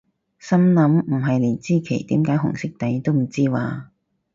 [0.39, 3.83] 心諗唔係連支旗點解紅色底都唔知咓？